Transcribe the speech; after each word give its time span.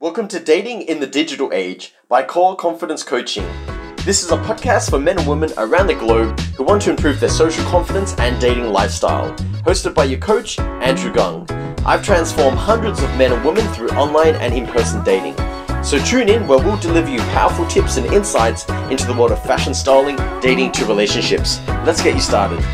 Welcome 0.00 0.28
to 0.28 0.38
Dating 0.38 0.82
in 0.82 1.00
the 1.00 1.08
Digital 1.08 1.52
Age 1.52 1.92
by 2.08 2.22
Core 2.22 2.54
Confidence 2.54 3.02
Coaching. 3.02 3.44
This 4.04 4.22
is 4.22 4.30
a 4.30 4.36
podcast 4.36 4.90
for 4.90 5.00
men 5.00 5.18
and 5.18 5.26
women 5.26 5.50
around 5.58 5.88
the 5.88 5.96
globe 5.96 6.38
who 6.56 6.62
want 6.62 6.82
to 6.82 6.90
improve 6.90 7.18
their 7.18 7.28
social 7.28 7.64
confidence 7.64 8.14
and 8.16 8.40
dating 8.40 8.72
lifestyle. 8.72 9.34
Hosted 9.64 9.96
by 9.96 10.04
your 10.04 10.20
coach, 10.20 10.60
Andrew 10.60 11.12
Gung. 11.12 11.50
I've 11.84 12.04
transformed 12.04 12.58
hundreds 12.58 13.02
of 13.02 13.10
men 13.16 13.32
and 13.32 13.44
women 13.44 13.66
through 13.74 13.88
online 13.88 14.36
and 14.36 14.54
in 14.54 14.68
person 14.68 15.02
dating. 15.02 15.34
So 15.82 15.98
tune 15.98 16.28
in 16.28 16.46
where 16.46 16.60
we'll 16.60 16.78
deliver 16.78 17.10
you 17.10 17.18
powerful 17.32 17.66
tips 17.66 17.96
and 17.96 18.06
insights 18.14 18.68
into 18.92 19.04
the 19.04 19.14
world 19.14 19.32
of 19.32 19.42
fashion 19.42 19.74
styling, 19.74 20.14
dating 20.40 20.70
to 20.74 20.86
relationships. 20.86 21.58
Let's 21.84 22.04
get 22.04 22.14
you 22.14 22.20
started. 22.20 22.64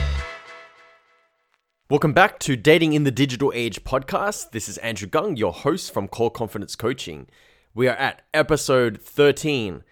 Welcome 1.91 2.15
back 2.15 2.39
to 2.41 2.57
Dating 2.57 2.95
in 2.95 3.05
the 3.05 3.11
Digital 3.11 3.53
Age 3.55 3.85
podcast. 3.85 4.53
This 4.53 4.71
is 4.71 4.79
Andrew 4.79 5.07
Gung, 5.07 5.37
your 5.37 5.53
host 5.53 5.93
from 5.93 6.09
Core 6.09 6.31
Confidence 6.31 6.77
Coaching. 6.77 7.27
We 7.75 7.89
are 7.89 7.97
at 7.97 8.23
episode 8.33 9.03
13. 9.03 9.85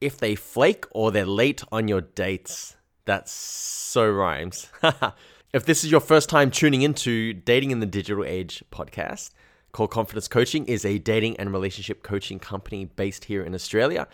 If 0.00 0.18
they 0.18 0.34
flake 0.34 0.86
or 0.90 1.12
they're 1.12 1.24
late 1.24 1.62
on 1.70 1.86
your 1.86 2.00
dates. 2.00 2.74
That 3.04 3.28
so 3.28 4.10
rhymes. 4.10 4.72
if 5.54 5.64
this 5.64 5.84
is 5.84 5.90
your 5.92 6.00
first 6.00 6.28
time 6.28 6.50
tuning 6.50 6.82
into 6.82 7.32
Dating 7.32 7.70
in 7.70 7.78
the 7.78 7.86
Digital 7.86 8.24
Age 8.24 8.64
podcast, 8.72 9.30
Core 9.70 9.86
Confidence 9.86 10.26
Coaching 10.26 10.66
is 10.66 10.84
a 10.84 10.98
dating 10.98 11.36
and 11.36 11.52
relationship 11.52 12.02
coaching 12.02 12.40
company 12.40 12.86
based 12.86 13.26
here 13.26 13.44
in 13.44 13.54
Australia. 13.54 14.08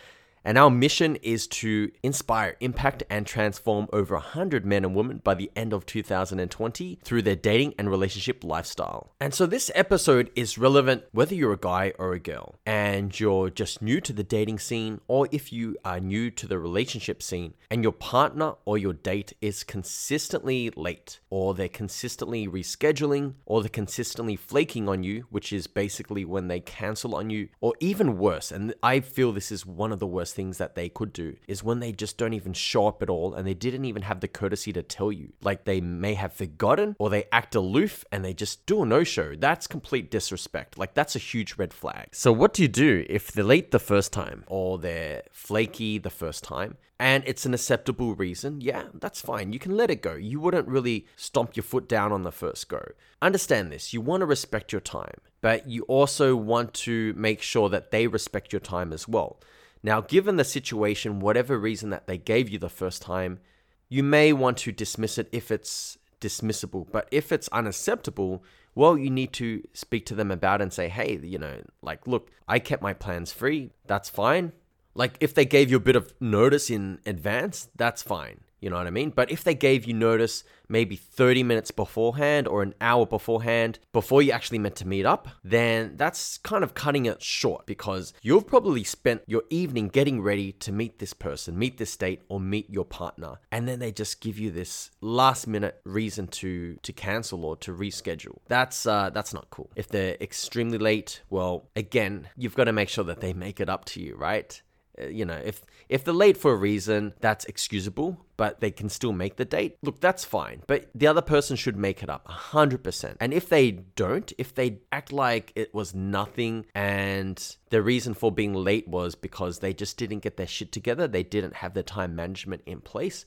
And 0.45 0.59
our 0.59 0.70
mission 0.70 1.16
is 1.16 1.46
to 1.48 1.91
inspire, 2.02 2.56
impact, 2.60 3.02
and 3.09 3.27
transform 3.27 3.88
over 3.92 4.14
100 4.14 4.66
men 4.66 4.84
and 4.84 4.95
women 4.95 5.20
by 5.23 5.34
the 5.34 5.51
end 5.55 5.73
of 5.73 5.87
2020 5.87 6.98
through 7.05 7.23
their 7.23 7.37
dating 7.37 7.74
and 7.78 7.88
relationship 7.91 8.42
lifestyle. 8.42 9.12
And 9.20 9.32
so 9.32 9.46
this 9.46 9.70
episode 9.74 10.30
is 10.34 10.59
relevant 10.59 11.05
whether 11.12 11.34
you're 11.34 11.52
a 11.52 11.59
guy 11.59 11.92
or 11.98 12.12
a 12.12 12.18
girl 12.18 12.56
and 12.66 13.18
you're 13.18 13.51
just 13.51 13.82
new 13.82 14.01
to 14.01 14.12
the 14.12 14.24
dating 14.24 14.59
scene, 14.59 15.01
or 15.06 15.28
if 15.30 15.52
you 15.52 15.77
are 15.84 16.01
new 16.01 16.30
to 16.32 16.46
the 16.46 16.59
relationship 16.59 17.23
scene 17.23 17.54
and 17.71 17.82
your 17.82 17.93
partner 17.93 18.54
or 18.65 18.77
your 18.77 18.93
date 18.93 19.32
is 19.40 19.62
consistently 19.65 20.71
late, 20.77 21.21
or 21.30 21.54
they're 21.54 21.68
consistently 21.68 22.49
rescheduling, 22.49 23.34
or 23.46 23.62
they're 23.62 23.68
consistently 23.68 24.37
flaking 24.37 24.88
on 24.88 25.02
you, 25.02 25.27
which 25.30 25.52
is 25.52 25.66
basically 25.66 26.24
when 26.24 26.49
they 26.49 26.60
cancel 26.60 27.15
on 27.15 27.30
you, 27.30 27.49
or 27.60 27.74
even 27.80 28.18
worse. 28.18 28.51
And 28.51 28.74
I 28.82 29.01
feel 29.01 29.32
this 29.32 29.52
is 29.52 29.65
one 29.65 29.93
of 29.93 29.99
the 29.99 30.06
worst 30.06 30.32
things 30.33 30.59
that 30.59 30.75
they 30.75 30.88
could 30.88 31.13
do 31.13 31.37
is 31.47 31.63
when 31.63 31.80
they 31.80 31.93
just 31.93 32.19
don't 32.19 32.33
even 32.33 32.52
show 32.52 32.87
up 32.87 33.02
at 33.02 33.11
all 33.11 33.35
and 33.35 33.47
they 33.47 33.55
didn't 33.55 33.85
even 33.85 34.02
have 34.02 34.21
the 34.21 34.29
courtesy 34.29 34.73
to 34.73 34.83
tell 34.83 35.13
you. 35.13 35.33
Like 35.43 35.65
they 35.65 35.80
may 35.80 36.15
have 36.15 36.33
forgotten 36.33 36.97
or 36.99 37.11
they 37.11 37.24
act 37.30 37.55
aloof 37.55 38.05
and 38.11 38.24
they 38.24 38.35
just 38.35 38.66
do 38.66 38.83
a 38.83 38.87
no 38.87 39.05
show. 39.05 39.35
That's 39.37 39.66
complete 39.66 40.11
disrespect. 40.11 40.79
Like 40.79 40.95
that's 40.95 41.16
a 41.16 41.21
huge 41.21 41.57
red 41.57 41.73
flag. 41.73 42.09
So, 42.13 42.33
what 42.33 42.55
do 42.55 42.63
you 42.63 42.69
do 42.69 43.05
if 43.09 43.33
they're 43.33 43.45
late 43.45 43.71
the 43.71 43.79
first 43.79 44.13
time 44.13 44.45
or 44.47 44.79
they're 44.79 45.23
flaky 45.30 45.99
the 45.99 46.11
first 46.11 46.45
time? 46.45 46.77
and 47.02 47.24
it's 47.27 47.45
an 47.45 47.52
acceptable 47.52 48.15
reason, 48.15 48.61
yeah, 48.61 48.85
that's 48.95 49.21
fine. 49.21 49.52
You 49.52 49.59
can 49.59 49.77
let 49.77 49.91
it 49.91 50.02
go. 50.02 50.15
You 50.15 50.39
wouldn't 50.39 50.69
really 50.69 51.09
stomp 51.17 51.57
your 51.57 51.65
foot 51.65 51.89
down 51.89 52.13
on 52.13 52.23
the 52.23 52.30
first 52.30 52.69
go. 52.69 52.80
Understand 53.21 53.73
this. 53.73 53.93
You 53.93 54.01
want 54.01 54.21
to 54.21 54.27
respect 54.27 54.71
your 54.71 54.80
time, 54.80 55.17
but 55.41 55.67
you 55.67 55.83
also 55.89 56.37
want 56.37 56.74
to 56.74 57.13
make 57.15 57.43
sure 57.43 57.69
that 57.71 57.91
they 57.91 58.07
respect 58.07 58.52
your 58.52 58.61
time 58.61 58.93
as 58.93 59.09
well. 59.09 59.41
Now, 59.83 60.01
given 60.01 60.37
the 60.37 60.45
situation, 60.45 61.21
whatever 61.21 61.59
reason 61.59 61.91
that 61.91 62.07
they 62.07 62.19
gave 62.19 62.49
you 62.49 62.59
the 62.59 62.69
first 62.69 63.02
time, 63.02 63.41
you 63.89 64.03
may 64.03 64.33
want 64.33 64.59
to 64.59 64.72
dismiss 64.72 65.19
it 65.19 65.28
if 65.33 65.50
it's 65.50 65.99
dismissible. 66.21 66.87
But 66.91 67.09
if 67.11 67.33
it's 67.33 67.49
unacceptable, 67.49 68.44
well, 68.75 68.97
you 68.97 69.11
need 69.11 69.33
to 69.34 69.62
speak 69.72 70.06
to 70.06 70.15
them 70.15 70.31
about 70.31 70.62
and 70.62 70.72
say, 70.72 70.89
hey, 70.89 71.19
you 71.22 71.39
know, 71.39 71.62
like, 71.83 72.06
look, 72.06 72.31
I 72.49 72.59
kept 72.59 72.83
my 72.83 72.94
plans 72.94 73.33
free. 73.33 73.71
That's 73.87 74.09
fine. 74.09 74.53
Like, 74.94 75.16
if 75.21 75.34
they 75.34 75.44
gave 75.44 75.71
you 75.71 75.78
a 75.78 75.81
bit 75.81 75.97
of 75.97 76.15
notice 76.21 76.71
in 76.71 77.00
advance, 77.05 77.69
that's 77.77 78.03
fine. 78.03 78.41
You 78.62 78.71
know 78.71 78.77
what 78.77 78.87
I 78.87 78.91
mean? 78.91 79.10
But 79.10 79.31
if 79.31 79.43
they 79.43 79.55
gave 79.55 79.87
you 79.87 79.93
notice 79.93 80.44
maybe 80.69 80.95
30 80.95 81.43
minutes 81.43 81.73
beforehand 81.73 82.47
or 82.47 82.62
an 82.62 82.75
hour 82.81 83.05
beforehand, 83.05 83.81
before 83.93 84.23
you 84.23 84.31
actually 84.31 84.61
meant 84.61 84.77
to 84.77 84.87
meet 84.87 85.05
up, 85.05 85.28
then 85.43 85.97
that's 85.97 86.39
kind 86.39 86.62
of 86.62 86.73
cutting 86.73 87.06
it 87.06 87.21
short 87.21 87.67
because 87.67 88.15
you've 88.23 88.47
probably 88.47 88.84
spent 88.84 89.23
your 89.27 89.43
evening 89.50 89.89
getting 89.89 90.23
ready 90.23 90.53
to 90.53 90.71
meet 90.71 91.00
this 91.00 91.12
person, 91.12 91.59
meet 91.59 91.77
this 91.78 91.97
date, 91.97 92.23
or 92.28 92.39
meet 92.39 92.71
your 92.71 92.84
partner. 92.84 93.41
And 93.50 93.67
then 93.67 93.81
they 93.81 93.91
just 93.91 94.21
give 94.21 94.39
you 94.39 94.53
this 94.53 94.93
last 95.00 95.49
minute 95.49 95.81
reason 95.84 96.29
to 96.29 96.77
to 96.83 96.93
cancel 96.93 97.44
or 97.44 97.56
to 97.56 97.73
reschedule. 97.73 98.39
That's 98.47 98.87
uh, 98.87 99.11
that's 99.11 99.34
not 99.34 99.50
cool. 99.50 99.71
If 99.75 99.89
they're 99.89 100.17
extremely 100.21 100.79
late, 100.79 101.23
well, 101.31 101.69
again, 101.75 102.29
you've 102.37 102.55
got 102.55 102.65
to 102.65 102.73
make 102.73 102.89
sure 102.89 103.05
that 103.05 103.21
they 103.21 103.33
make 103.33 103.59
it 103.59 103.69
up 103.69 103.84
to 103.87 104.00
you, 104.00 104.15
right? 104.15 104.62
You 105.11 105.25
know, 105.25 105.41
if 105.45 105.63
if 105.89 106.05
they're 106.05 106.15
late 106.15 106.37
for 106.37 106.53
a 106.53 106.57
reason, 106.57 107.15
that's 107.21 107.45
excusable, 107.45 108.25
but 108.37 108.61
they 108.61 108.71
can 108.71 108.89
still 108.89 109.13
make 109.13 109.37
the 109.37 109.45
date. 109.45 109.77
Look, 109.83 110.01
that's 110.01 110.25
fine. 110.25 110.63
But 110.67 110.89
the 110.95 111.07
other 111.07 111.21
person 111.21 111.57
should 111.57 111.77
make 111.77 112.03
it 112.03 112.09
up 112.09 112.27
100%. 112.29 113.17
And 113.21 113.35
if 113.35 113.49
they 113.49 113.71
don't, 113.71 114.33
if 114.39 114.55
they 114.55 114.79
act 114.91 115.12
like 115.12 115.53
it 115.55 115.75
was 115.75 115.95
nothing 115.95 116.67
and 116.75 117.57
the 117.71 117.83
reason 117.83 118.15
for 118.15 118.33
being 118.33 118.55
late 118.55 118.89
was 118.89 119.15
because 119.15 119.59
they 119.59 119.75
just 119.75 119.97
didn't 119.97 120.21
get 120.21 120.37
their 120.37 120.47
shit 120.47 120.73
together, 120.73 121.07
they 121.07 121.23
didn't 121.23 121.57
have 121.57 121.75
their 121.75 121.83
time 121.83 122.17
management 122.17 122.62
in 122.65 122.81
place, 122.81 123.27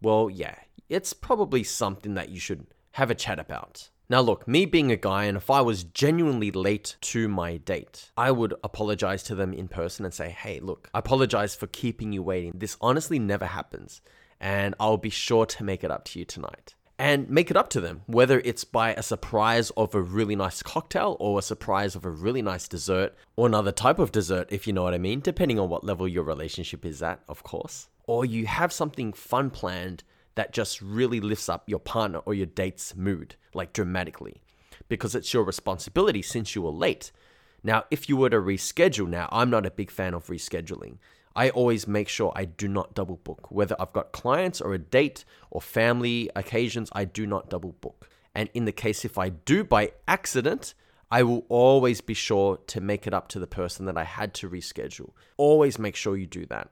well, 0.00 0.30
yeah, 0.30 0.56
it's 0.88 1.12
probably 1.12 1.64
something 1.64 2.14
that 2.14 2.28
you 2.28 2.38
should 2.38 2.66
have 2.92 3.10
a 3.10 3.14
chat 3.14 3.38
about. 3.38 3.90
Now, 4.06 4.20
look, 4.20 4.46
me 4.46 4.66
being 4.66 4.92
a 4.92 4.96
guy, 4.96 5.24
and 5.24 5.36
if 5.36 5.50
I 5.50 5.62
was 5.62 5.84
genuinely 5.84 6.50
late 6.50 6.96
to 7.00 7.26
my 7.26 7.56
date, 7.56 8.10
I 8.18 8.32
would 8.32 8.52
apologize 8.62 9.22
to 9.24 9.34
them 9.34 9.54
in 9.54 9.66
person 9.66 10.04
and 10.04 10.12
say, 10.12 10.28
hey, 10.28 10.60
look, 10.60 10.90
I 10.92 10.98
apologize 10.98 11.54
for 11.54 11.66
keeping 11.68 12.12
you 12.12 12.22
waiting. 12.22 12.52
This 12.54 12.76
honestly 12.82 13.18
never 13.18 13.46
happens, 13.46 14.02
and 14.38 14.74
I'll 14.78 14.98
be 14.98 15.08
sure 15.08 15.46
to 15.46 15.64
make 15.64 15.82
it 15.82 15.90
up 15.90 16.04
to 16.06 16.18
you 16.18 16.26
tonight. 16.26 16.74
And 16.98 17.30
make 17.30 17.50
it 17.50 17.56
up 17.56 17.70
to 17.70 17.80
them, 17.80 18.02
whether 18.06 18.40
it's 18.40 18.62
by 18.62 18.92
a 18.92 19.02
surprise 19.02 19.70
of 19.70 19.94
a 19.94 20.02
really 20.02 20.36
nice 20.36 20.62
cocktail 20.62 21.16
or 21.18 21.38
a 21.38 21.42
surprise 21.42 21.96
of 21.96 22.04
a 22.04 22.10
really 22.10 22.42
nice 22.42 22.68
dessert 22.68 23.14
or 23.36 23.46
another 23.46 23.72
type 23.72 23.98
of 23.98 24.12
dessert, 24.12 24.48
if 24.52 24.66
you 24.66 24.74
know 24.74 24.82
what 24.82 24.94
I 24.94 24.98
mean, 24.98 25.20
depending 25.20 25.58
on 25.58 25.70
what 25.70 25.82
level 25.82 26.06
your 26.06 26.24
relationship 26.24 26.84
is 26.84 27.02
at, 27.02 27.20
of 27.26 27.42
course. 27.42 27.88
Or 28.06 28.26
you 28.26 28.46
have 28.46 28.72
something 28.72 29.14
fun 29.14 29.50
planned 29.50 30.04
that 30.34 30.52
just 30.52 30.80
really 30.82 31.20
lifts 31.20 31.48
up 31.48 31.68
your 31.68 31.78
partner 31.78 32.18
or 32.20 32.34
your 32.34 32.46
date's 32.46 32.96
mood, 32.96 33.36
like 33.52 33.72
dramatically, 33.72 34.42
because 34.88 35.14
it's 35.14 35.32
your 35.32 35.44
responsibility 35.44 36.22
since 36.22 36.54
you 36.54 36.62
were 36.62 36.70
late. 36.70 37.12
Now, 37.62 37.84
if 37.90 38.08
you 38.08 38.16
were 38.16 38.30
to 38.30 38.38
reschedule, 38.38 39.08
now 39.08 39.28
I'm 39.32 39.50
not 39.50 39.66
a 39.66 39.70
big 39.70 39.90
fan 39.90 40.14
of 40.14 40.26
rescheduling. 40.26 40.98
I 41.36 41.50
always 41.50 41.88
make 41.88 42.08
sure 42.08 42.32
I 42.36 42.44
do 42.44 42.68
not 42.68 42.94
double 42.94 43.16
book. 43.16 43.50
Whether 43.50 43.74
I've 43.80 43.92
got 43.92 44.12
clients 44.12 44.60
or 44.60 44.74
a 44.74 44.78
date 44.78 45.24
or 45.50 45.60
family 45.60 46.30
occasions, 46.36 46.90
I 46.92 47.04
do 47.04 47.26
not 47.26 47.50
double 47.50 47.72
book. 47.72 48.08
And 48.34 48.50
in 48.54 48.66
the 48.66 48.72
case 48.72 49.04
if 49.04 49.18
I 49.18 49.30
do 49.30 49.64
by 49.64 49.92
accident, 50.06 50.74
I 51.10 51.22
will 51.22 51.44
always 51.48 52.00
be 52.00 52.14
sure 52.14 52.58
to 52.66 52.80
make 52.80 53.06
it 53.06 53.14
up 53.14 53.28
to 53.28 53.38
the 53.38 53.46
person 53.46 53.86
that 53.86 53.96
I 53.96 54.04
had 54.04 54.34
to 54.34 54.50
reschedule. 54.50 55.10
Always 55.36 55.78
make 55.78 55.96
sure 55.96 56.16
you 56.16 56.26
do 56.26 56.46
that 56.46 56.70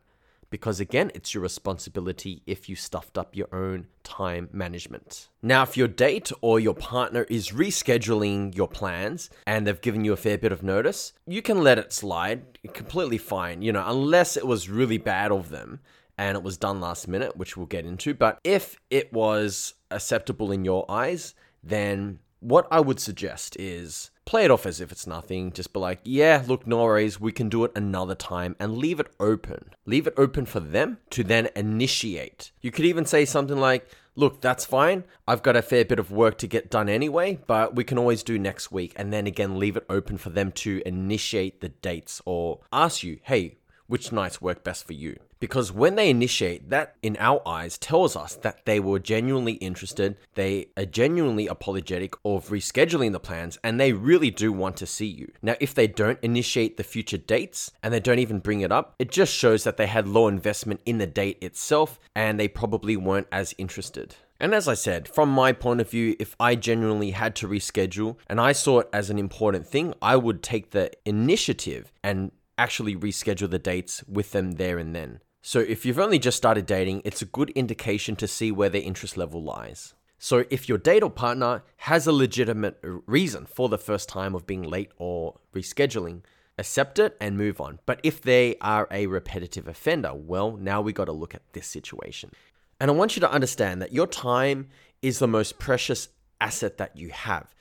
because 0.52 0.78
again, 0.78 1.10
it's 1.14 1.34
your 1.34 1.42
responsibility 1.42 2.42
if 2.46 2.68
you 2.68 2.76
stuffed 2.76 3.18
up 3.18 3.34
your 3.34 3.52
own 3.52 3.88
time 4.04 4.48
management. 4.52 5.28
Now, 5.42 5.64
if 5.64 5.76
your 5.76 5.88
date 5.88 6.30
or 6.42 6.60
your 6.60 6.74
partner 6.74 7.24
is 7.28 7.48
rescheduling 7.48 8.54
your 8.54 8.68
plans 8.68 9.30
and 9.46 9.66
they've 9.66 9.80
given 9.80 10.04
you 10.04 10.12
a 10.12 10.16
fair 10.16 10.38
bit 10.38 10.52
of 10.52 10.62
notice, 10.62 11.14
you 11.26 11.42
can 11.42 11.62
let 11.62 11.78
it 11.78 11.92
slide 11.92 12.58
completely 12.74 13.18
fine, 13.18 13.62
you 13.62 13.72
know, 13.72 13.82
unless 13.84 14.36
it 14.36 14.46
was 14.46 14.68
really 14.68 14.98
bad 14.98 15.32
of 15.32 15.48
them 15.48 15.80
and 16.18 16.36
it 16.36 16.42
was 16.42 16.58
done 16.58 16.80
last 16.80 17.08
minute, 17.08 17.36
which 17.36 17.56
we'll 17.56 17.66
get 17.66 17.86
into. 17.86 18.12
But 18.12 18.38
if 18.44 18.76
it 18.90 19.12
was 19.12 19.74
acceptable 19.90 20.52
in 20.52 20.64
your 20.64 20.88
eyes, 20.88 21.34
then 21.64 22.18
what 22.42 22.66
I 22.70 22.80
would 22.80 22.98
suggest 22.98 23.56
is 23.58 24.10
play 24.24 24.44
it 24.44 24.50
off 24.50 24.66
as 24.66 24.80
if 24.80 24.90
it's 24.90 25.06
nothing. 25.06 25.52
Just 25.52 25.72
be 25.72 25.80
like, 25.80 26.00
yeah, 26.02 26.42
look, 26.46 26.66
no 26.66 26.82
worries, 26.82 27.20
we 27.20 27.32
can 27.32 27.48
do 27.48 27.64
it 27.64 27.72
another 27.74 28.14
time 28.14 28.56
and 28.58 28.76
leave 28.76 28.98
it 29.00 29.12
open. 29.20 29.70
Leave 29.86 30.06
it 30.06 30.14
open 30.16 30.44
for 30.44 30.60
them 30.60 30.98
to 31.10 31.22
then 31.22 31.48
initiate. 31.54 32.50
You 32.60 32.70
could 32.70 32.84
even 32.84 33.06
say 33.06 33.24
something 33.24 33.56
like, 33.56 33.88
look, 34.16 34.40
that's 34.40 34.64
fine. 34.64 35.04
I've 35.26 35.42
got 35.42 35.56
a 35.56 35.62
fair 35.62 35.84
bit 35.84 35.98
of 35.98 36.10
work 36.10 36.36
to 36.38 36.46
get 36.48 36.70
done 36.70 36.88
anyway, 36.88 37.38
but 37.46 37.76
we 37.76 37.84
can 37.84 37.98
always 37.98 38.22
do 38.22 38.38
next 38.38 38.72
week. 38.72 38.92
And 38.96 39.12
then 39.12 39.26
again, 39.26 39.58
leave 39.58 39.76
it 39.76 39.86
open 39.88 40.18
for 40.18 40.30
them 40.30 40.52
to 40.52 40.82
initiate 40.84 41.60
the 41.60 41.68
dates 41.68 42.20
or 42.24 42.60
ask 42.72 43.02
you, 43.02 43.20
hey, 43.22 43.58
which 43.86 44.12
nights 44.12 44.40
work 44.40 44.64
best 44.64 44.86
for 44.86 44.94
you? 44.94 45.18
Because 45.42 45.72
when 45.72 45.96
they 45.96 46.08
initiate, 46.08 46.70
that 46.70 46.94
in 47.02 47.16
our 47.18 47.42
eyes 47.44 47.76
tells 47.76 48.14
us 48.14 48.36
that 48.36 48.64
they 48.64 48.78
were 48.78 49.00
genuinely 49.00 49.54
interested, 49.54 50.16
they 50.34 50.68
are 50.76 50.84
genuinely 50.84 51.48
apologetic 51.48 52.14
of 52.24 52.50
rescheduling 52.50 53.10
the 53.10 53.18
plans, 53.18 53.58
and 53.64 53.80
they 53.80 53.92
really 53.92 54.30
do 54.30 54.52
want 54.52 54.76
to 54.76 54.86
see 54.86 55.08
you. 55.08 55.32
Now, 55.42 55.56
if 55.58 55.74
they 55.74 55.88
don't 55.88 56.20
initiate 56.22 56.76
the 56.76 56.84
future 56.84 57.18
dates 57.18 57.72
and 57.82 57.92
they 57.92 57.98
don't 57.98 58.20
even 58.20 58.38
bring 58.38 58.60
it 58.60 58.70
up, 58.70 58.94
it 59.00 59.10
just 59.10 59.34
shows 59.34 59.64
that 59.64 59.76
they 59.76 59.88
had 59.88 60.06
low 60.06 60.28
investment 60.28 60.80
in 60.86 60.98
the 60.98 61.08
date 61.08 61.38
itself 61.42 61.98
and 62.14 62.38
they 62.38 62.46
probably 62.46 62.96
weren't 62.96 63.26
as 63.32 63.52
interested. 63.58 64.14
And 64.38 64.54
as 64.54 64.68
I 64.68 64.74
said, 64.74 65.08
from 65.08 65.28
my 65.28 65.50
point 65.50 65.80
of 65.80 65.90
view, 65.90 66.14
if 66.20 66.36
I 66.38 66.54
genuinely 66.54 67.10
had 67.10 67.34
to 67.36 67.48
reschedule 67.48 68.14
and 68.28 68.40
I 68.40 68.52
saw 68.52 68.78
it 68.78 68.88
as 68.92 69.10
an 69.10 69.18
important 69.18 69.66
thing, 69.66 69.94
I 70.00 70.14
would 70.14 70.40
take 70.40 70.70
the 70.70 70.92
initiative 71.04 71.92
and 72.00 72.30
actually 72.56 72.94
reschedule 72.94 73.50
the 73.50 73.58
dates 73.58 74.04
with 74.06 74.30
them 74.30 74.52
there 74.52 74.78
and 74.78 74.94
then. 74.94 75.18
So 75.44 75.58
if 75.58 75.84
you've 75.84 75.98
only 75.98 76.20
just 76.20 76.36
started 76.36 76.66
dating, 76.66 77.02
it's 77.04 77.20
a 77.20 77.26
good 77.26 77.50
indication 77.50 78.14
to 78.16 78.28
see 78.28 78.52
where 78.52 78.68
their 78.68 78.80
interest 78.80 79.16
level 79.16 79.42
lies. 79.42 79.92
So 80.20 80.44
if 80.50 80.68
your 80.68 80.78
date 80.78 81.02
or 81.02 81.10
partner 81.10 81.64
has 81.78 82.06
a 82.06 82.12
legitimate 82.12 82.78
reason 82.82 83.46
for 83.46 83.68
the 83.68 83.76
first 83.76 84.08
time 84.08 84.36
of 84.36 84.46
being 84.46 84.62
late 84.62 84.92
or 84.98 85.34
rescheduling, 85.52 86.20
accept 86.58 87.00
it 87.00 87.16
and 87.20 87.36
move 87.36 87.60
on. 87.60 87.80
But 87.86 87.98
if 88.04 88.22
they 88.22 88.54
are 88.60 88.86
a 88.92 89.08
repetitive 89.08 89.66
offender, 89.66 90.14
well, 90.14 90.56
now 90.56 90.80
we 90.80 90.92
got 90.92 91.06
to 91.06 91.12
look 91.12 91.34
at 91.34 91.52
this 91.54 91.66
situation. 91.66 92.30
And 92.78 92.88
I 92.88 92.94
want 92.94 93.16
you 93.16 93.20
to 93.20 93.32
understand 93.32 93.82
that 93.82 93.92
your 93.92 94.06
time 94.06 94.68
is 95.02 95.18
the 95.18 95.26
most 95.26 95.58
precious 95.58 96.08
asset 96.40 96.78
that 96.78 96.96
you 96.96 97.10
have. 97.10 97.52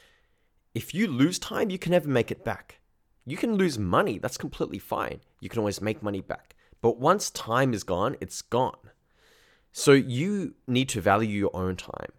If 0.76 0.94
you 0.94 1.08
lose 1.08 1.40
time, 1.40 1.72
you 1.72 1.80
can 1.80 1.94
never 1.94 2.08
make 2.08 2.30
it 2.30 2.46
back. 2.46 2.80
You 3.26 3.38
can 3.38 3.56
lose 3.56 3.80
money, 3.80 4.20
that's 4.20 4.38
completely 4.38 4.78
fine. 4.78 5.22
You 5.40 5.50
can 5.50 5.58
always 5.58 5.82
make 5.82 6.04
money 6.04 6.22
back. 6.22 6.56
But 6.82 7.00
once 7.00 7.30
time 7.30 7.74
is 7.74 7.84
gone, 7.84 8.16
it's 8.20 8.42
gone. 8.42 8.78
So 9.72 9.94
you 9.94 10.56
need 10.68 10.90
to 10.90 11.02
value 11.02 11.30
your 11.30 11.56
own 11.56 11.76
time. 11.76 12.12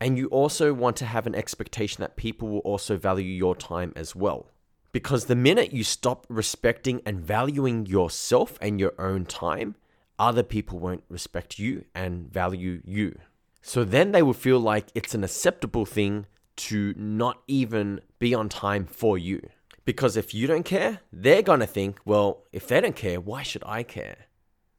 And 0.00 0.16
you 0.16 0.28
also 0.28 0.72
want 0.72 0.96
to 0.96 1.04
have 1.04 1.26
an 1.26 1.34
expectation 1.34 2.00
that 2.00 2.16
people 2.16 2.48
will 2.48 2.60
also 2.60 2.96
value 2.96 3.24
your 3.24 3.54
time 3.54 3.92
as 3.96 4.16
well. 4.16 4.46
Because 4.92 5.26
the 5.26 5.36
minute 5.36 5.72
you 5.72 5.84
stop 5.84 6.26
respecting 6.28 7.00
and 7.04 7.20
valuing 7.20 7.86
yourself 7.86 8.58
and 8.60 8.80
your 8.80 8.94
own 8.98 9.24
time, 9.24 9.76
other 10.18 10.42
people 10.42 10.78
won't 10.78 11.04
respect 11.08 11.58
you 11.58 11.84
and 11.94 12.32
value 12.32 12.82
you. 12.84 13.18
So 13.62 13.84
then 13.84 14.12
they 14.12 14.22
will 14.22 14.32
feel 14.32 14.58
like 14.58 14.86
it's 14.94 15.14
an 15.14 15.22
acceptable 15.22 15.84
thing 15.84 16.26
to 16.56 16.94
not 16.96 17.42
even 17.46 18.00
be 18.18 18.34
on 18.34 18.48
time 18.48 18.86
for 18.86 19.16
you. 19.16 19.48
Because 19.90 20.16
if 20.16 20.32
you 20.32 20.46
don't 20.46 20.62
care, 20.62 21.00
they're 21.12 21.42
gonna 21.42 21.66
think, 21.66 21.98
well, 22.04 22.44
if 22.52 22.68
they 22.68 22.80
don't 22.80 22.94
care, 22.94 23.20
why 23.20 23.42
should 23.42 23.64
I 23.66 23.82
care? 23.82 24.26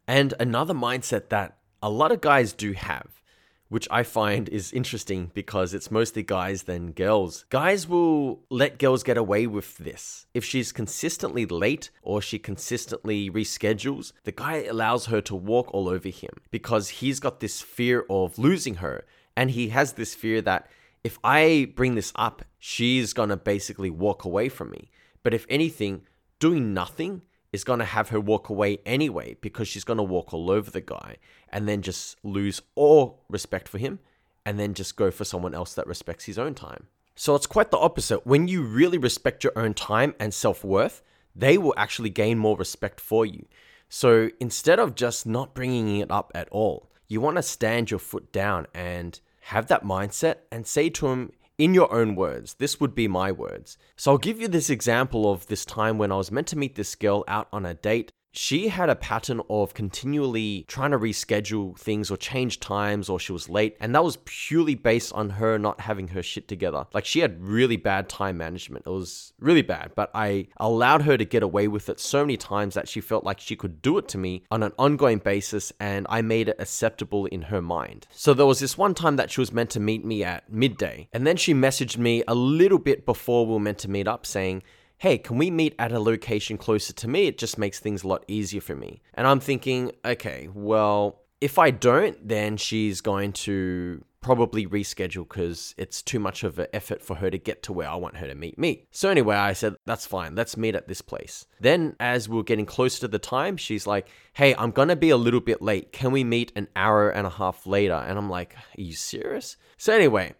And 0.08 0.34
another 0.40 0.74
mindset 0.74 1.28
that 1.28 1.58
a 1.84 1.90
lot 1.90 2.14
of 2.14 2.22
guys 2.22 2.54
do 2.54 2.72
have 2.72 3.22
which 3.68 3.88
I 3.90 4.04
find 4.04 4.50
is 4.50 4.74
interesting 4.74 5.32
because 5.34 5.74
it's 5.74 5.92
mostly 5.92 6.24
guys 6.24 6.64
than 6.64 6.92
girls. 6.92 7.46
Guys 7.50 7.88
will 7.88 8.42
let 8.50 8.80
girls 8.80 9.02
get 9.02 9.18
away 9.18 9.48
with 9.48 9.78
this. 9.78 10.28
If 10.34 10.44
she's 10.44 10.74
consistently 10.74 11.46
late 11.46 11.90
or 12.02 12.22
she 12.22 12.38
consistently 12.38 13.30
reschedules, 13.30 14.12
the 14.26 14.34
guy 14.34 14.64
allows 14.64 15.06
her 15.06 15.22
to 15.22 15.36
walk 15.36 15.74
all 15.74 15.88
over 15.88 16.10
him 16.10 16.32
because 16.52 16.90
he's 17.00 17.22
got 17.22 17.40
this 17.40 17.62
fear 17.62 18.06
of 18.10 18.38
losing 18.38 18.76
her. 18.76 19.06
And 19.38 19.52
he 19.52 19.70
has 19.70 19.94
this 19.94 20.16
fear 20.16 20.42
that 20.42 20.70
if 21.04 21.18
I 21.24 21.72
bring 21.74 21.96
this 21.96 22.12
up, 22.16 22.44
she's 22.60 23.14
gonna 23.14 23.38
basically 23.38 23.90
walk 23.90 24.26
away 24.26 24.50
from 24.50 24.72
me. 24.72 24.92
But 25.24 25.34
if 25.34 25.46
anything, 25.50 26.02
doing 26.40 26.74
nothing 26.74 27.22
is 27.52 27.64
going 27.64 27.80
to 27.80 27.86
have 27.86 28.10
her 28.10 28.20
walk 28.20 28.50
away 28.50 28.80
anyway 28.86 29.36
because 29.42 29.68
she's 29.68 29.84
going 29.84 29.98
to 29.98 30.04
walk 30.04 30.34
all 30.34 30.50
over 30.50 30.72
the 30.72 30.82
guy 30.82 31.18
and 31.50 31.68
then 31.68 31.82
just 31.82 32.18
lose 32.24 32.62
all 32.76 33.24
respect 33.30 33.68
for 33.68 33.78
him 33.78 34.00
and 34.46 34.60
then 34.60 34.74
just 34.74 34.96
go 34.96 35.12
for 35.12 35.26
someone 35.26 35.54
else 35.54 35.74
that 35.74 35.88
respects 35.88 36.26
his 36.26 36.40
own 36.40 36.54
time. 36.54 36.88
So 37.16 37.36
it's 37.36 37.48
quite 37.48 37.72
the 37.72 37.78
opposite. 37.78 38.26
When 38.26 38.48
you 38.48 38.64
really 38.64 38.98
respect 38.98 39.44
your 39.44 39.54
own 39.58 39.74
time 39.74 40.16
and 40.20 40.34
self 40.34 40.64
worth, 40.64 41.02
they 41.36 41.58
will 41.58 41.74
actually 41.78 42.10
gain 42.10 42.38
more 42.38 42.58
respect 42.58 43.00
for 43.00 43.26
you. 43.26 43.46
So 43.90 44.30
instead 44.40 44.80
of 44.80 44.96
just 44.96 45.26
not 45.26 45.54
bringing 45.54 45.98
it 45.98 46.10
up 46.10 46.32
at 46.34 46.48
all, 46.50 46.90
you 47.08 47.20
want 47.20 47.36
to 47.36 47.44
stand 47.44 47.92
your 47.92 48.00
foot 48.00 48.32
down 48.32 48.68
and 48.74 49.20
have 49.42 49.68
that 49.68 49.84
mindset 49.84 50.36
and 50.52 50.66
say 50.66 50.90
to 50.90 51.08
him, 51.08 51.32
in 51.62 51.76
your 51.76 51.94
own 51.94 52.16
words. 52.16 52.56
This 52.56 52.80
would 52.80 52.96
be 52.96 53.08
my 53.08 53.32
words. 53.32 53.78
So 53.96 54.12
I'll 54.12 54.18
give 54.18 54.42
you 54.42 54.48
this 54.48 54.72
example 54.72 55.32
of 55.32 55.46
this 55.46 55.64
time 55.64 56.00
when 56.00 56.12
I 56.12 56.16
was 56.16 56.32
meant 56.32 56.48
to 56.48 56.58
meet 56.58 56.74
this 56.74 56.96
girl 56.96 57.24
out 57.28 57.48
on 57.54 57.68
a 57.68 57.76
date 57.76 58.12
she 58.32 58.70
had 58.70 58.90
a 58.90 58.96
pattern 58.96 59.42
of 59.50 59.74
continually 59.74 60.66
trying 60.68 60.92
to 60.92 60.98
reschedule 60.98 61.78
things 61.78 62.10
or 62.10 62.18
change 62.18 62.60
times 62.60 63.10
or 63.10 63.20
she 63.20 63.32
was 63.34 63.50
late 63.50 63.76
and 63.80 63.94
that 63.94 64.04
was 64.04 64.18
purely 64.26 64.76
based 64.76 65.12
on 65.14 65.32
her 65.32 65.60
not 65.60 65.82
having 65.82 66.10
her 66.10 66.24
shit 66.24 66.48
together. 66.48 66.86
Like 66.94 67.06
she 67.06 67.20
had 67.20 67.44
really 67.44 67.76
bad 67.76 68.08
time 68.08 68.38
management. 68.38 68.86
It 68.88 68.90
was 68.90 69.34
really 69.40 69.62
bad 69.62 69.92
but 69.96 70.10
i 70.14 70.48
allowed 70.58 71.02
her 71.02 71.18
to 71.18 71.26
get 71.26 71.44
away 71.44 71.68
with 71.68 71.90
it 71.90 72.00
so 72.00 72.22
many 72.22 72.38
times 72.38 72.76
that 72.76 72.88
she 72.88 73.02
felt 73.02 73.24
like 73.24 73.40
she 73.40 73.56
could 73.56 73.82
do 73.82 73.98
it 73.98 74.08
to 74.08 74.18
me 74.18 74.44
on 74.52 74.64
an 74.64 74.72
ongoing 74.78 75.18
basis 75.18 75.74
and 75.80 76.06
i 76.10 76.22
made 76.22 76.48
it 76.48 76.56
acceptable 76.60 77.26
in 77.26 77.44
her 77.44 77.62
mind. 77.62 78.08
So 78.12 78.34
there 78.34 78.46
was 78.46 78.60
this 78.60 78.78
one 78.78 78.94
time 78.94 79.18
that 79.18 79.32
she 79.32 79.42
was 79.42 79.52
meant 79.52 79.72
to 79.72 79.80
meet 79.80 80.06
me 80.06 80.24
at 80.24 80.52
midday 80.52 81.10
and 81.12 81.28
then 81.28 81.38
she 81.38 81.54
messaged 81.54 81.98
me 81.98 82.24
a 82.28 82.36
little 82.36 82.80
bit 82.80 83.06
before 83.06 83.46
we 83.46 83.54
were 83.54 83.60
meant 83.60 83.80
to 83.80 83.90
meet 83.90 84.08
up 84.08 84.26
saying 84.26 84.64
hey, 85.02 85.18
can 85.18 85.36
we 85.40 85.50
meet 85.50 85.74
at 85.80 85.92
a 85.92 86.00
location 86.00 86.60
closer 86.60 86.94
to 86.94 87.08
me? 87.08 87.26
It 87.26 87.40
just 87.40 87.58
makes 87.58 87.80
things 87.80 88.04
a 88.04 88.08
lot 88.08 88.24
easier 88.28 88.62
for 88.62 88.76
me. 88.76 89.02
And 89.16 89.26
I'm 89.26 89.40
thinking, 89.40 89.92
okay, 90.06 90.48
well, 90.54 91.24
if 91.42 91.58
I 91.58 91.72
don't, 91.72 92.16
then 92.28 92.56
she's 92.56 93.02
going 93.02 93.34
to 93.34 94.06
probably 94.22 94.68
reschedule 94.68 95.28
because 95.28 95.74
it's 95.76 96.04
too 96.04 96.20
much 96.20 96.44
of 96.44 96.60
an 96.60 96.68
effort 96.72 97.02
for 97.02 97.16
her 97.16 97.32
to 97.32 97.40
get 97.40 97.64
to 97.64 97.74
where 97.74 97.90
I 97.90 97.96
want 97.96 98.18
her 98.18 98.28
to 98.28 98.36
meet 98.36 98.60
me. 98.60 98.86
So 98.92 99.10
anyway, 99.10 99.38
I 99.38 99.54
said, 99.54 99.76
that's 99.88 100.06
fine. 100.06 100.36
Let's 100.36 100.56
meet 100.56 100.76
at 100.76 100.88
this 100.88 101.02
place. 101.02 101.48
Then 101.60 101.96
as 102.00 102.30
we 102.30 102.40
are 102.40 102.44
getting 102.44 102.68
closer 102.68 103.00
to 103.00 103.08
the 103.08 103.18
time, 103.18 103.58
she's 103.58 103.88
like, 103.88 104.08
hey, 104.34 104.54
I'm 104.54 104.72
to 104.72 104.96
be 104.96 105.10
a 105.10 105.18
little 105.18 105.40
bit 105.40 105.64
late. 105.64 105.92
Can 105.92 106.12
we 106.12 106.24
meet 106.24 106.52
an 106.56 106.68
hour 106.76 107.10
and 107.10 107.26
a 107.26 107.32
half 107.32 107.66
later? 107.66 107.96
And 107.96 108.20
I'm 108.20 108.30
like, 108.30 108.54
are 108.56 108.82
you 108.82 108.94
serious? 108.94 109.58
So 109.78 109.94
anyway, 109.94 110.36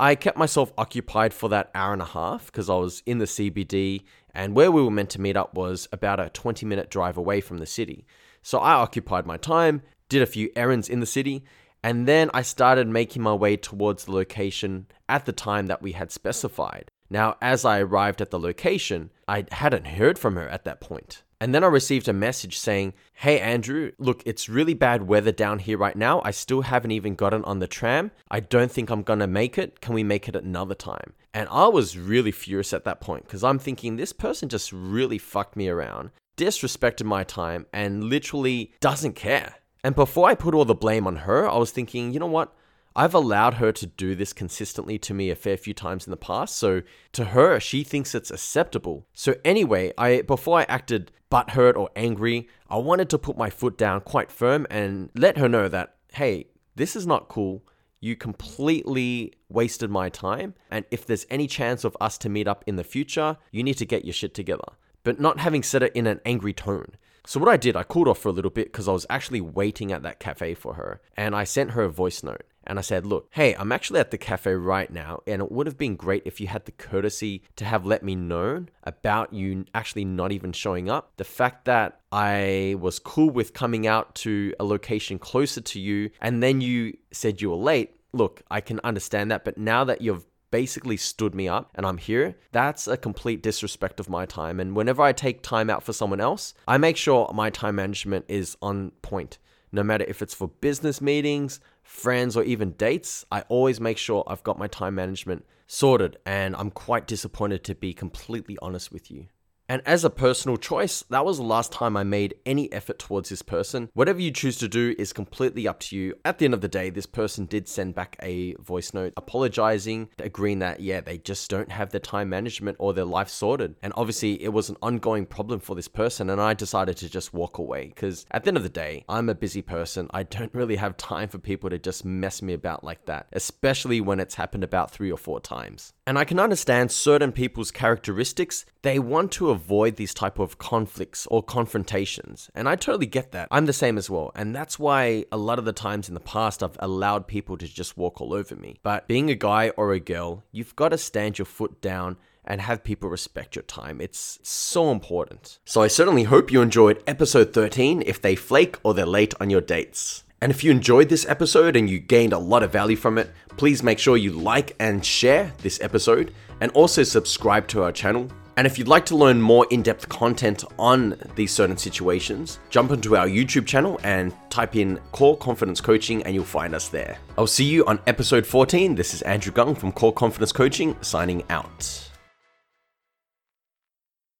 I 0.00 0.14
kept 0.14 0.38
myself 0.38 0.72
occupied 0.78 1.34
for 1.34 1.48
that 1.48 1.70
hour 1.74 1.92
and 1.92 2.00
a 2.00 2.06
half 2.06 2.46
because 2.46 2.70
I 2.70 2.76
was 2.76 3.02
in 3.04 3.18
the 3.18 3.24
CBD 3.24 4.04
and 4.32 4.54
where 4.54 4.70
we 4.70 4.80
were 4.80 4.92
meant 4.92 5.10
to 5.10 5.20
meet 5.20 5.36
up 5.36 5.54
was 5.54 5.88
about 5.92 6.20
a 6.20 6.30
20 6.30 6.64
minute 6.64 6.88
drive 6.88 7.16
away 7.16 7.40
from 7.40 7.58
the 7.58 7.66
city. 7.66 8.06
So 8.40 8.60
I 8.60 8.74
occupied 8.74 9.26
my 9.26 9.36
time, 9.36 9.82
did 10.08 10.22
a 10.22 10.26
few 10.26 10.50
errands 10.54 10.88
in 10.88 11.00
the 11.00 11.06
city, 11.06 11.44
and 11.82 12.06
then 12.06 12.30
I 12.32 12.42
started 12.42 12.86
making 12.86 13.22
my 13.22 13.34
way 13.34 13.56
towards 13.56 14.04
the 14.04 14.12
location 14.12 14.86
at 15.08 15.26
the 15.26 15.32
time 15.32 15.66
that 15.66 15.82
we 15.82 15.92
had 15.92 16.12
specified. 16.12 16.92
Now, 17.10 17.36
as 17.40 17.64
I 17.64 17.80
arrived 17.80 18.20
at 18.20 18.30
the 18.30 18.38
location, 18.38 19.10
I 19.26 19.46
hadn't 19.50 19.86
heard 19.86 20.18
from 20.18 20.36
her 20.36 20.48
at 20.48 20.64
that 20.64 20.80
point. 20.80 21.22
And 21.40 21.54
then 21.54 21.62
I 21.62 21.68
received 21.68 22.08
a 22.08 22.12
message 22.12 22.58
saying, 22.58 22.94
Hey 23.14 23.38
Andrew, 23.38 23.92
look, 23.98 24.22
it's 24.26 24.48
really 24.48 24.74
bad 24.74 25.06
weather 25.06 25.30
down 25.30 25.60
here 25.60 25.78
right 25.78 25.96
now. 25.96 26.20
I 26.24 26.32
still 26.32 26.62
haven't 26.62 26.90
even 26.90 27.14
gotten 27.14 27.44
on 27.44 27.60
the 27.60 27.68
tram. 27.68 28.10
I 28.28 28.40
don't 28.40 28.72
think 28.72 28.90
I'm 28.90 29.02
gonna 29.02 29.28
make 29.28 29.56
it. 29.56 29.80
Can 29.80 29.94
we 29.94 30.02
make 30.02 30.28
it 30.28 30.34
another 30.34 30.74
time? 30.74 31.12
And 31.32 31.48
I 31.50 31.68
was 31.68 31.96
really 31.96 32.32
furious 32.32 32.72
at 32.72 32.84
that 32.84 33.00
point 33.00 33.24
because 33.24 33.44
I'm 33.44 33.60
thinking 33.60 33.96
this 33.96 34.12
person 34.12 34.48
just 34.48 34.72
really 34.72 35.18
fucked 35.18 35.54
me 35.54 35.68
around, 35.68 36.10
disrespected 36.36 37.04
my 37.04 37.22
time, 37.22 37.66
and 37.72 38.04
literally 38.04 38.72
doesn't 38.80 39.14
care. 39.14 39.54
And 39.84 39.94
before 39.94 40.28
I 40.28 40.34
put 40.34 40.54
all 40.54 40.64
the 40.64 40.74
blame 40.74 41.06
on 41.06 41.16
her, 41.16 41.48
I 41.48 41.56
was 41.56 41.70
thinking, 41.70 42.12
you 42.12 42.18
know 42.18 42.26
what? 42.26 42.52
I've 42.98 43.14
allowed 43.14 43.54
her 43.54 43.70
to 43.70 43.86
do 43.86 44.16
this 44.16 44.32
consistently 44.32 44.98
to 44.98 45.14
me 45.14 45.30
a 45.30 45.36
fair 45.36 45.56
few 45.56 45.72
times 45.72 46.04
in 46.04 46.10
the 46.10 46.16
past, 46.16 46.56
so 46.56 46.82
to 47.12 47.26
her, 47.26 47.60
she 47.60 47.84
thinks 47.84 48.12
it's 48.12 48.32
acceptable. 48.32 49.06
So 49.14 49.36
anyway, 49.44 49.92
I 49.96 50.22
before 50.22 50.58
I 50.58 50.62
acted 50.64 51.12
butthurt 51.30 51.76
or 51.76 51.90
angry, 51.94 52.48
I 52.68 52.78
wanted 52.78 53.08
to 53.10 53.16
put 53.18 53.38
my 53.38 53.50
foot 53.50 53.78
down 53.78 54.00
quite 54.00 54.32
firm 54.32 54.66
and 54.68 55.10
let 55.14 55.38
her 55.38 55.48
know 55.48 55.68
that, 55.68 55.94
hey, 56.14 56.48
this 56.74 56.96
is 56.96 57.06
not 57.06 57.28
cool. 57.28 57.62
You 58.00 58.16
completely 58.16 59.32
wasted 59.48 59.90
my 59.90 60.08
time, 60.08 60.54
and 60.68 60.84
if 60.90 61.06
there's 61.06 61.26
any 61.30 61.46
chance 61.46 61.84
of 61.84 61.96
us 62.00 62.18
to 62.18 62.28
meet 62.28 62.48
up 62.48 62.64
in 62.66 62.74
the 62.74 62.82
future, 62.82 63.36
you 63.52 63.62
need 63.62 63.78
to 63.78 63.86
get 63.86 64.04
your 64.06 64.12
shit 64.12 64.34
together. 64.34 64.72
But 65.04 65.20
not 65.20 65.38
having 65.38 65.62
said 65.62 65.84
it 65.84 65.94
in 65.94 66.08
an 66.08 66.20
angry 66.24 66.52
tone. 66.52 66.96
So 67.24 67.38
what 67.38 67.48
I 67.48 67.58
did, 67.58 67.76
I 67.76 67.84
cooled 67.84 68.08
off 68.08 68.18
for 68.18 68.30
a 68.30 68.32
little 68.32 68.50
bit 68.50 68.72
because 68.72 68.88
I 68.88 68.92
was 68.92 69.06
actually 69.08 69.40
waiting 69.40 69.92
at 69.92 70.02
that 70.02 70.18
cafe 70.18 70.54
for 70.54 70.74
her, 70.74 71.00
and 71.16 71.36
I 71.36 71.44
sent 71.44 71.72
her 71.72 71.82
a 71.82 71.90
voice 71.90 72.24
note 72.24 72.42
and 72.68 72.78
I 72.78 72.82
said, 72.82 73.06
Look, 73.06 73.28
hey, 73.30 73.54
I'm 73.56 73.72
actually 73.72 74.00
at 74.00 74.10
the 74.10 74.18
cafe 74.18 74.52
right 74.52 74.90
now, 74.90 75.22
and 75.26 75.42
it 75.42 75.50
would 75.50 75.66
have 75.66 75.78
been 75.78 75.96
great 75.96 76.22
if 76.24 76.40
you 76.40 76.46
had 76.46 76.66
the 76.66 76.72
courtesy 76.72 77.42
to 77.56 77.64
have 77.64 77.86
let 77.86 78.02
me 78.02 78.14
know 78.14 78.66
about 78.84 79.32
you 79.32 79.64
actually 79.74 80.04
not 80.04 80.30
even 80.30 80.52
showing 80.52 80.88
up. 80.88 81.12
The 81.16 81.24
fact 81.24 81.64
that 81.64 82.00
I 82.12 82.76
was 82.78 82.98
cool 82.98 83.30
with 83.30 83.54
coming 83.54 83.86
out 83.86 84.14
to 84.16 84.54
a 84.60 84.64
location 84.64 85.18
closer 85.18 85.62
to 85.62 85.80
you, 85.80 86.10
and 86.20 86.42
then 86.42 86.60
you 86.60 86.96
said 87.10 87.40
you 87.40 87.50
were 87.50 87.56
late. 87.56 87.96
Look, 88.12 88.42
I 88.50 88.60
can 88.60 88.80
understand 88.84 89.30
that, 89.30 89.44
but 89.44 89.58
now 89.58 89.84
that 89.84 90.00
you've 90.00 90.26
basically 90.50 90.96
stood 90.96 91.34
me 91.34 91.46
up 91.46 91.70
and 91.74 91.84
I'm 91.84 91.98
here, 91.98 92.36
that's 92.52 92.88
a 92.88 92.96
complete 92.96 93.42
disrespect 93.42 94.00
of 94.00 94.08
my 94.08 94.24
time. 94.24 94.60
And 94.60 94.74
whenever 94.74 95.02
I 95.02 95.12
take 95.12 95.42
time 95.42 95.68
out 95.68 95.82
for 95.82 95.92
someone 95.92 96.20
else, 96.20 96.54
I 96.66 96.78
make 96.78 96.96
sure 96.96 97.30
my 97.34 97.50
time 97.50 97.76
management 97.76 98.24
is 98.28 98.56
on 98.62 98.92
point. 99.02 99.38
No 99.70 99.82
matter 99.82 100.04
if 100.08 100.22
it's 100.22 100.34
for 100.34 100.48
business 100.48 101.00
meetings, 101.00 101.60
friends, 101.88 102.36
or 102.36 102.44
even 102.44 102.72
dates, 102.72 103.24
I 103.32 103.40
always 103.48 103.80
make 103.80 103.96
sure 103.96 104.22
I've 104.26 104.42
got 104.42 104.58
my 104.58 104.66
time 104.66 104.94
management 104.94 105.46
sorted, 105.66 106.18
and 106.26 106.54
I'm 106.54 106.70
quite 106.70 107.06
disappointed 107.06 107.64
to 107.64 107.74
be 107.74 107.94
completely 107.94 108.58
honest 108.60 108.92
with 108.92 109.10
you. 109.10 109.26
And 109.68 109.82
as 109.84 110.02
a 110.02 110.10
personal 110.10 110.56
choice, 110.56 111.04
that 111.10 111.26
was 111.26 111.36
the 111.36 111.42
last 111.42 111.72
time 111.72 111.96
I 111.96 112.02
made 112.02 112.34
any 112.46 112.72
effort 112.72 112.98
towards 112.98 113.28
this 113.28 113.42
person. 113.42 113.90
Whatever 113.92 114.20
you 114.20 114.30
choose 114.30 114.56
to 114.58 114.68
do 114.68 114.94
is 114.98 115.12
completely 115.12 115.68
up 115.68 115.80
to 115.80 115.96
you. 115.96 116.14
At 116.24 116.38
the 116.38 116.46
end 116.46 116.54
of 116.54 116.62
the 116.62 116.68
day, 116.68 116.88
this 116.88 117.04
person 117.04 117.44
did 117.44 117.68
send 117.68 117.94
back 117.94 118.16
a 118.22 118.54
voice 118.54 118.94
note 118.94 119.12
apologizing, 119.18 120.08
agreeing 120.18 120.60
that, 120.60 120.80
yeah, 120.80 121.02
they 121.02 121.18
just 121.18 121.50
don't 121.50 121.70
have 121.70 121.90
their 121.90 122.00
time 122.00 122.30
management 122.30 122.78
or 122.80 122.94
their 122.94 123.04
life 123.04 123.28
sorted. 123.28 123.76
And 123.82 123.92
obviously, 123.94 124.42
it 124.42 124.54
was 124.54 124.70
an 124.70 124.76
ongoing 124.80 125.26
problem 125.26 125.60
for 125.60 125.76
this 125.76 125.88
person, 125.88 126.30
and 126.30 126.40
I 126.40 126.54
decided 126.54 126.96
to 126.98 127.10
just 127.10 127.34
walk 127.34 127.58
away 127.58 127.88
because 127.88 128.24
at 128.30 128.44
the 128.44 128.48
end 128.48 128.56
of 128.56 128.62
the 128.62 128.70
day, 128.70 129.04
I'm 129.06 129.28
a 129.28 129.34
busy 129.34 129.60
person. 129.60 130.08
I 130.14 130.22
don't 130.22 130.54
really 130.54 130.76
have 130.76 130.96
time 130.96 131.28
for 131.28 131.38
people 131.38 131.68
to 131.68 131.78
just 131.78 132.06
mess 132.06 132.40
me 132.40 132.54
about 132.54 132.84
like 132.84 133.04
that, 133.04 133.26
especially 133.32 134.00
when 134.00 134.18
it's 134.18 134.36
happened 134.36 134.64
about 134.64 134.90
three 134.90 135.12
or 135.12 135.18
four 135.18 135.40
times. 135.40 135.92
And 136.06 136.18
I 136.18 136.24
can 136.24 136.40
understand 136.40 136.90
certain 136.90 137.32
people's 137.32 137.70
characteristics. 137.70 138.64
They 138.80 138.98
want 138.98 139.32
to 139.32 139.50
avoid 139.58 139.96
these 139.96 140.14
type 140.14 140.38
of 140.38 140.58
conflicts 140.58 141.26
or 141.26 141.42
confrontations. 141.42 142.48
And 142.54 142.68
I 142.68 142.76
totally 142.76 143.06
get 143.06 143.32
that. 143.32 143.48
I'm 143.50 143.66
the 143.66 143.72
same 143.72 143.98
as 143.98 144.08
well. 144.08 144.30
And 144.34 144.54
that's 144.54 144.78
why 144.78 145.24
a 145.32 145.36
lot 145.36 145.58
of 145.58 145.64
the 145.64 145.72
times 145.72 146.08
in 146.08 146.14
the 146.14 146.20
past 146.20 146.62
I've 146.62 146.76
allowed 146.78 147.26
people 147.26 147.56
to 147.58 147.66
just 147.66 147.96
walk 147.96 148.20
all 148.20 148.32
over 148.32 148.54
me. 148.54 148.78
But 148.82 149.08
being 149.08 149.30
a 149.30 149.34
guy 149.34 149.70
or 149.70 149.92
a 149.92 150.00
girl, 150.00 150.44
you've 150.52 150.76
got 150.76 150.90
to 150.90 150.98
stand 150.98 151.38
your 151.38 151.46
foot 151.46 151.80
down 151.80 152.16
and 152.44 152.60
have 152.60 152.82
people 152.84 153.10
respect 153.10 153.56
your 153.56 153.64
time. 153.64 154.00
It's 154.00 154.38
so 154.42 154.90
important. 154.90 155.58
So 155.64 155.82
I 155.82 155.88
certainly 155.88 156.22
hope 156.22 156.50
you 156.50 156.62
enjoyed 156.62 157.02
episode 157.06 157.52
13 157.52 158.02
if 158.06 158.22
they 158.22 158.36
flake 158.36 158.76
or 158.82 158.94
they're 158.94 159.04
late 159.04 159.34
on 159.40 159.50
your 159.50 159.60
dates. 159.60 160.24
And 160.40 160.52
if 160.52 160.62
you 160.62 160.70
enjoyed 160.70 161.08
this 161.08 161.26
episode 161.26 161.74
and 161.74 161.90
you 161.90 161.98
gained 161.98 162.32
a 162.32 162.38
lot 162.38 162.62
of 162.62 162.72
value 162.72 162.96
from 162.96 163.18
it, 163.18 163.30
please 163.56 163.82
make 163.82 163.98
sure 163.98 164.16
you 164.16 164.32
like 164.32 164.76
and 164.78 165.04
share 165.04 165.52
this 165.58 165.80
episode 165.82 166.32
and 166.60 166.70
also 166.72 167.02
subscribe 167.02 167.66
to 167.68 167.82
our 167.82 167.92
channel. 167.92 168.28
And 168.58 168.66
if 168.66 168.76
you'd 168.76 168.88
like 168.88 169.06
to 169.06 169.14
learn 169.14 169.40
more 169.40 169.68
in 169.70 169.82
depth 169.82 170.08
content 170.08 170.64
on 170.80 171.14
these 171.36 171.52
certain 171.52 171.76
situations, 171.76 172.58
jump 172.70 172.90
into 172.90 173.16
our 173.16 173.28
YouTube 173.28 173.66
channel 173.66 174.00
and 174.02 174.34
type 174.50 174.74
in 174.74 174.98
Core 175.12 175.36
Confidence 175.36 175.80
Coaching 175.80 176.24
and 176.24 176.34
you'll 176.34 176.42
find 176.42 176.74
us 176.74 176.88
there. 176.88 177.18
I'll 177.38 177.46
see 177.46 177.66
you 177.66 177.86
on 177.86 178.00
episode 178.08 178.44
14. 178.44 178.96
This 178.96 179.14
is 179.14 179.22
Andrew 179.22 179.52
Gung 179.52 179.78
from 179.78 179.92
Core 179.92 180.12
Confidence 180.12 180.50
Coaching 180.50 180.96
signing 181.02 181.44
out. 181.50 182.07